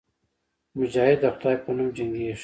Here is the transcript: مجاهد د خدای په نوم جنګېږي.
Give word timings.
مجاهد 0.79 1.17
د 1.23 1.25
خدای 1.35 1.55
په 1.63 1.69
نوم 1.77 1.87
جنګېږي. 1.97 2.37